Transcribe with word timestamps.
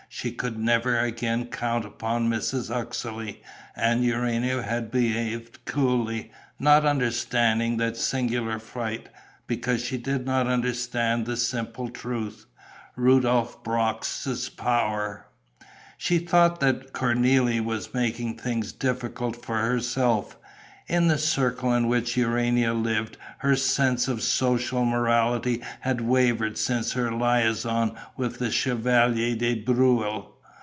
She 0.13 0.33
could 0.33 0.59
never 0.59 0.99
again 0.99 1.45
count 1.45 1.85
upon 1.85 2.29
Mrs. 2.29 2.69
Uxeley; 2.69 3.41
and 3.77 4.03
Urania 4.03 4.61
had 4.61 4.91
behaved 4.91 5.63
coolly, 5.63 6.31
not 6.59 6.85
understanding 6.85 7.77
that 7.77 7.95
singular 7.95 8.59
flight, 8.59 9.07
because 9.47 9.81
she 9.85 9.97
did 9.97 10.25
not 10.25 10.47
understand 10.47 11.25
the 11.25 11.37
simple 11.37 11.87
truth, 11.87 12.45
Rudolph 12.97 13.63
Brox' 13.63 14.49
power. 14.49 15.27
She 15.97 16.19
thought 16.19 16.59
that 16.59 16.91
Cornélie 16.91 17.63
was 17.63 17.93
making 17.93 18.35
things 18.37 18.73
difficult 18.73 19.41
for 19.43 19.59
herself. 19.59 20.35
In 20.87 21.07
the 21.07 21.17
circle 21.17 21.73
in 21.73 21.87
which 21.87 22.17
Urania 22.17 22.73
lived, 22.73 23.15
her 23.37 23.55
sense 23.55 24.09
of 24.09 24.21
social 24.21 24.83
morality 24.83 25.61
had 25.81 26.01
wavered 26.01 26.57
since 26.57 26.93
her 26.93 27.13
liaison 27.13 27.95
with 28.17 28.39
the 28.39 28.51
Chevalier 28.51 29.37
de 29.37 29.55
Breuil. 29.55 30.35